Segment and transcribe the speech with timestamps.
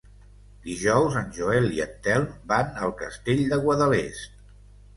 [0.61, 4.45] Dilluns en Joel i en Telm van al Castell de Guadalest.